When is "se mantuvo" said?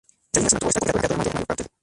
0.49-0.69